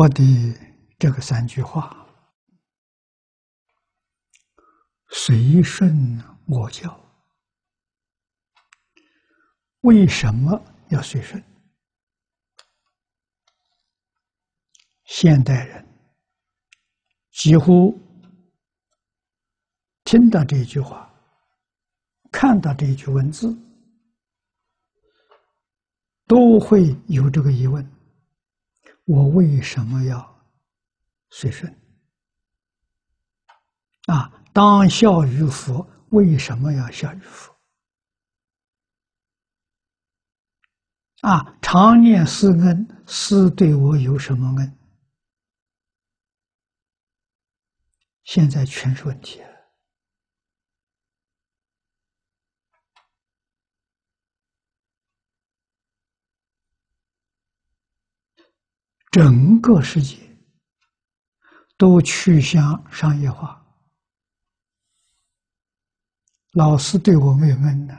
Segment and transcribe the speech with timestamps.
[0.00, 0.56] 佛的
[0.98, 1.94] 这个三句话
[5.12, 6.98] ：“随顺我教。”
[9.84, 10.58] 为什么
[10.88, 11.44] 要随顺？
[15.04, 15.86] 现代人
[17.32, 17.94] 几乎
[20.04, 21.14] 听到这句话，
[22.32, 23.54] 看到这一句文字，
[26.26, 27.86] 都会有这个疑问：
[29.10, 30.46] 我为什么要
[31.30, 31.68] 随顺？
[34.06, 37.52] 啊，当孝于佛，为什么要孝于佛？
[41.22, 44.78] 啊，常念师恩，师对我有什么恩？
[48.22, 49.42] 现在全是问题。
[59.10, 60.16] 整个世界
[61.76, 63.60] 都趋向商业化，
[66.52, 67.94] 老师对我没有恩呢。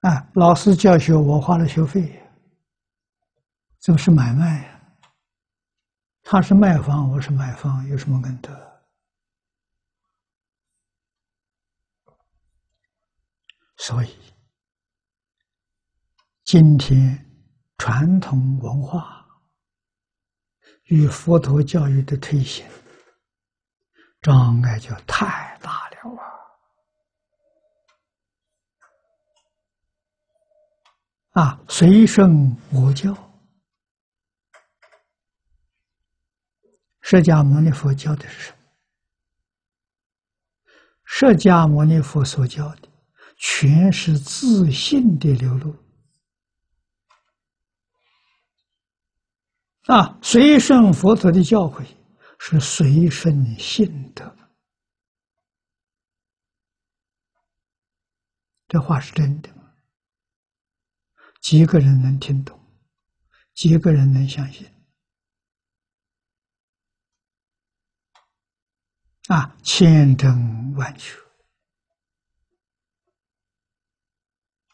[0.00, 2.24] 啊，老师教学，我花了学费，
[3.80, 4.74] 这是买卖呀。
[6.22, 8.50] 他是卖方，我是买方，有什么恩德？
[13.76, 14.16] 所以，
[16.50, 17.26] 今天
[17.76, 19.22] 传统文化
[20.84, 22.64] 与佛陀教育的推行
[24.22, 25.96] 障碍就太大了
[31.34, 31.42] 啊！
[31.42, 33.12] 啊，随顺我教，
[37.02, 38.58] 释迦牟尼佛教的是什么？
[41.04, 42.88] 释迦牟尼佛所教的，
[43.36, 45.76] 全是自信的流露。
[49.88, 51.82] 啊，随顺佛陀的教诲，
[52.38, 54.36] 是随顺性德。
[58.68, 59.48] 这话是真的。
[61.40, 62.60] 几个人能听懂？
[63.54, 64.70] 几个人能相信？
[69.28, 71.18] 啊，千真万确。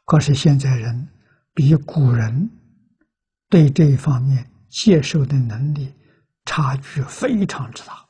[0.04, 1.08] 可是现在人
[1.54, 2.50] 比古人
[3.48, 5.94] 对这一方面接受的能力
[6.44, 8.04] 差距非常之大。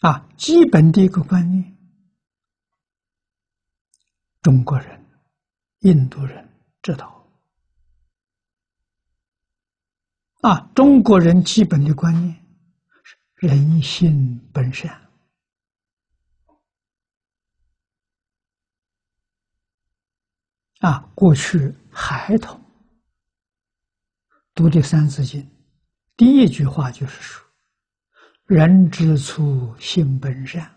[0.00, 1.76] 啊，基本的一个观念，
[4.40, 5.06] 中国人、
[5.80, 6.48] 印度人
[6.80, 7.30] 知道。
[10.40, 12.34] 啊，中国人基本的观念
[13.04, 15.09] 是人性本善。
[20.80, 22.58] 啊，过去孩童
[24.54, 25.42] 读的《三字经》，
[26.16, 27.46] 第一句话就是说。
[28.46, 30.74] 人之初，性本善。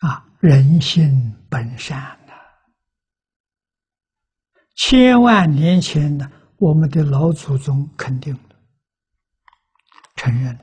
[0.00, 2.32] 啊，人性本善呐！
[4.74, 8.36] 千万年前的我们的老祖宗肯定，
[10.20, 10.54] 承认。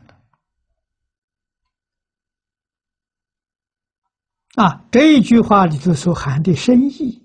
[4.53, 7.19] 啊，这一句话里头所含的深意，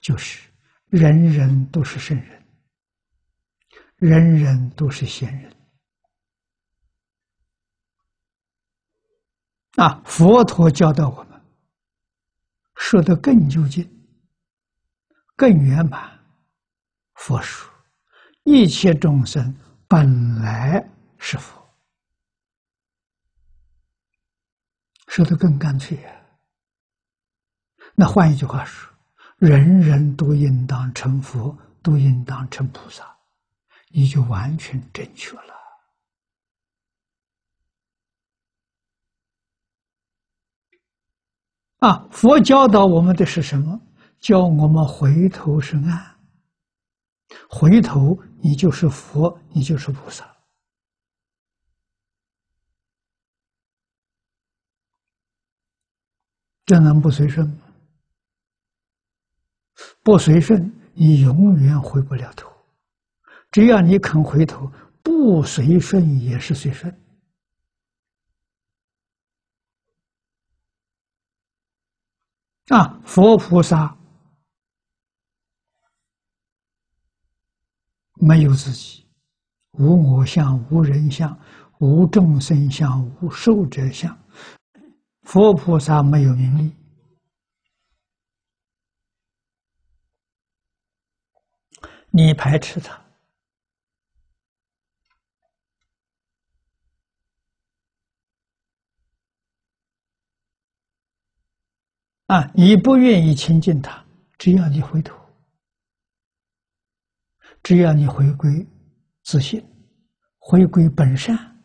[0.00, 0.48] 就是
[0.86, 2.46] 人人都是圣人，
[3.96, 5.52] 人人都是贤人。
[9.74, 11.40] 啊，佛陀教导我们，
[12.76, 13.84] 说的更究竟、
[15.34, 16.16] 更圆满。
[17.14, 17.68] 佛说，
[18.44, 19.52] 一切众生
[19.88, 20.80] 本来
[21.28, 21.60] 是佛，
[25.08, 26.24] 说的更干脆呀。
[27.96, 28.94] 那换一句话说，
[29.38, 33.18] 人人都应当成佛，都应当成菩萨，
[33.88, 35.54] 你就完全正确了。
[41.78, 43.80] 啊，佛教导我们的是什么？
[44.20, 46.20] 教我们回头是岸，
[47.50, 50.35] 回头你就是佛，你就是菩萨，
[56.66, 57.58] 这能不随顺吗？
[60.02, 62.50] 不随顺，你永远回不了头。
[63.52, 64.70] 只要你肯回头，
[65.02, 66.92] 不随顺也是随顺。
[72.68, 73.96] 啊，佛菩萨
[78.14, 79.06] 没有自己，
[79.72, 81.38] 无我相，无人相，
[81.78, 84.18] 无众生相，无寿者相。
[85.26, 86.72] 佛菩萨没有名利，
[92.10, 93.04] 你排斥他
[102.28, 102.52] 啊！
[102.54, 104.06] 你不愿意亲近他，
[104.38, 105.20] 只要你回头，
[107.64, 108.64] 只要你回归
[109.24, 109.60] 自信，
[110.38, 111.55] 回归本善。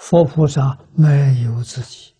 [0.00, 2.14] 佛菩萨没有自己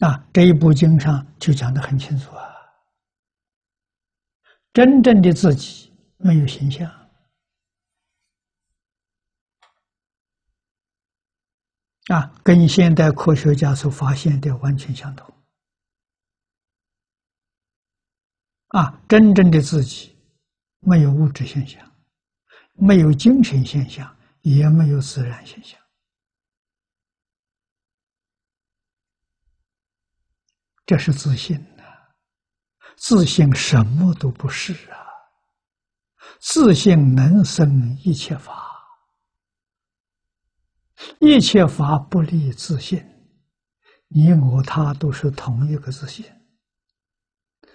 [0.00, 0.24] 啊！
[0.32, 2.54] 这一部经上就讲的很清楚啊。
[4.74, 6.88] 真正的自己没有形象
[12.08, 15.34] 啊，跟现代科学家所发现的完全相同
[18.68, 19.02] 啊！
[19.08, 20.14] 真正的自己
[20.80, 21.93] 没有物质现象。
[22.74, 25.80] 没有精神现象，也没有自然现象，
[30.84, 31.84] 这是自信呐。
[32.96, 34.98] 自信什么都不是啊，
[36.40, 38.72] 自信能生一切法，
[41.20, 43.04] 一切法不离自信，
[44.08, 46.24] 你我他都是同一个自信，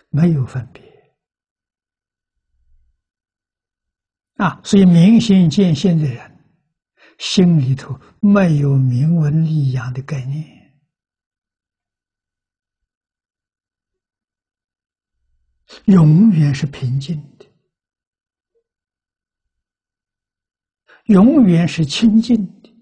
[0.09, 0.98] 没有分别。
[4.39, 6.45] 啊，所以明心见性的人，
[7.17, 10.79] 心里头没有名闻利养的概念，
[15.87, 17.45] 永远是平静的，
[21.07, 22.73] 永远是清净的，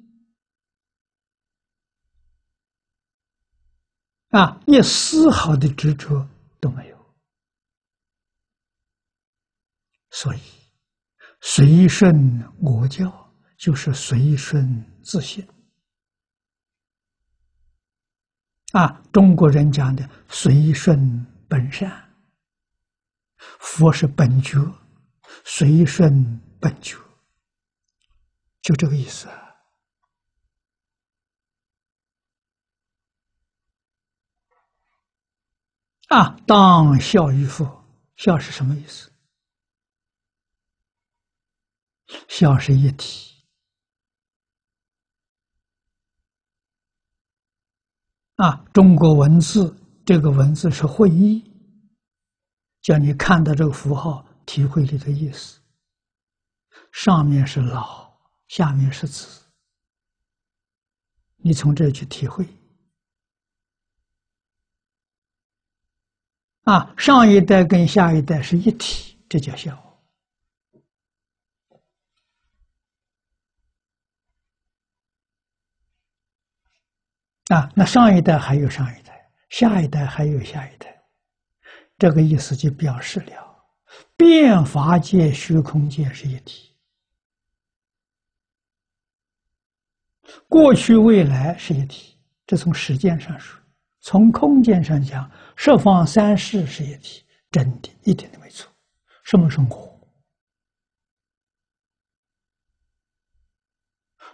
[4.30, 6.30] 啊，一丝毫的执着
[6.60, 7.16] 都没有，
[10.12, 10.57] 所以。
[11.40, 15.48] 随顺我教，就是随顺自信。
[18.74, 22.14] 啊，中国人讲的随顺本善，
[23.38, 24.60] 佛是本觉，
[25.46, 26.98] 随顺本觉，
[28.62, 29.30] 就这个意思。
[36.10, 37.66] 啊，当孝于父，
[38.18, 39.12] 孝是什么意思？
[42.28, 43.36] 孝是一体
[48.36, 48.64] 啊！
[48.74, 49.76] 中国文字
[50.06, 51.44] 这个文字是会意，
[52.82, 55.60] 叫你看到这个符号，体会里的意思。
[56.92, 58.16] 上面是老，
[58.48, 59.44] 下面是子，
[61.38, 62.48] 你从这去体会
[66.62, 66.94] 啊！
[66.98, 69.87] 上一代跟下一代是一体，这叫孝。
[77.50, 81.02] 啊，那上一代还有上一代，下一代还有下一代，
[81.98, 83.66] 这个意思就表示了，
[84.18, 86.76] 变法界、虚空界是一体，
[90.50, 92.18] 过去、未来是一体。
[92.46, 93.62] 这从时间上说，
[94.02, 98.70] 从空间上讲，十方三世是一体，真的，一点都没错。
[99.24, 99.98] 什么生活？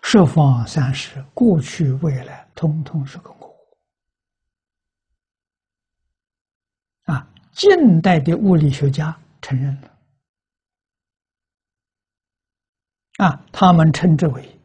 [0.01, 2.42] 十方三世，过去、未来。
[2.55, 3.55] 通通是个我
[7.03, 7.27] 啊！
[7.53, 9.97] 近代的物理学家承认了。
[13.17, 14.59] 啊，他们称之为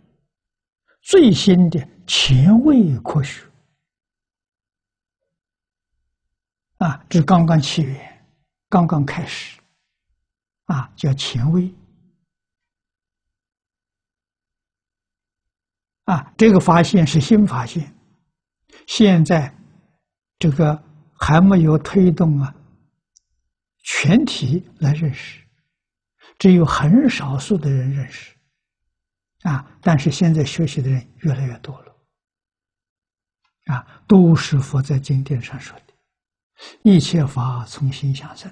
[1.02, 3.44] 最新的前卫科学。
[6.78, 8.26] 啊，这刚刚起源，
[8.68, 9.60] 刚刚开始。
[10.64, 11.74] 啊，叫前卫。
[16.08, 17.94] 啊，这个发现是新发现，
[18.86, 19.54] 现在
[20.38, 22.54] 这个还没有推动啊，
[23.84, 25.44] 全体来认识，
[26.38, 28.34] 只有很少数的人认识，
[29.42, 31.94] 啊，但是现在学习的人越来越多了，
[33.66, 35.92] 啊，都是佛在经典上说的，
[36.84, 38.50] 一切法从心想生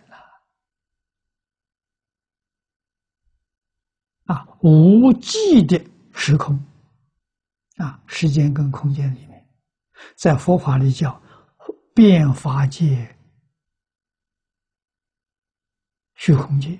[4.26, 5.82] 啊，啊，无际的
[6.12, 6.62] 时空。
[7.76, 9.48] 啊，时间跟空间里面，
[10.16, 11.20] 在佛法里叫
[11.94, 13.16] 变法界、
[16.14, 16.78] 虚空界，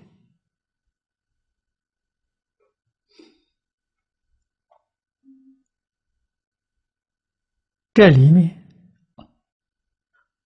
[7.92, 8.66] 这里面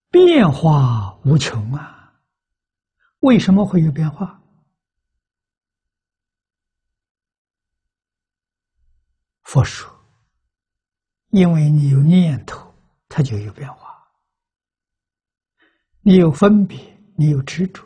[0.09, 2.21] 变化无穷啊！
[3.19, 4.41] 为什么会有变化？
[9.43, 9.90] 佛说
[11.31, 12.73] ：“因为你有念头，
[13.07, 13.87] 它就有变化；
[16.01, 16.77] 你有分别，
[17.15, 17.83] 你有执着，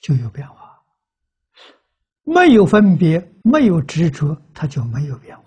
[0.00, 0.82] 就有变化。
[2.24, 5.44] 没有分别，没有执着，它就没有变化。”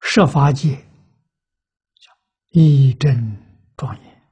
[0.00, 0.82] 设法界
[2.48, 3.36] 一真
[3.76, 4.22] 庄严，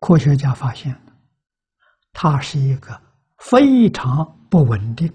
[0.00, 1.00] 科学家发现，
[2.20, 3.00] 它是一个
[3.36, 5.08] 非常不稳定，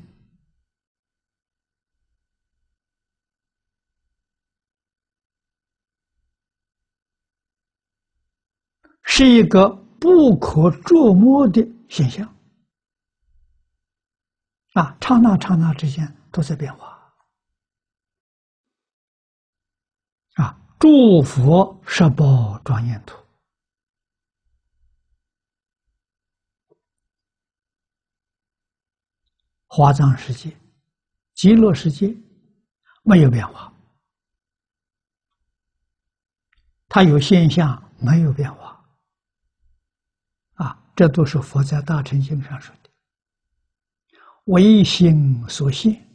[9.02, 9.68] 是一个
[10.00, 12.26] 不可捉摸的现象。
[14.72, 17.14] 啊，刹那刹那之间都在变化。
[20.36, 23.23] 啊，诸佛十宝庄严图，
[29.76, 30.56] 华藏世界、
[31.34, 32.16] 极乐世界
[33.02, 33.74] 没有变化，
[36.88, 38.80] 它有现象，没有变化。
[40.54, 42.90] 啊，这都是佛在大乘经上说的。
[44.44, 46.08] 唯心所现，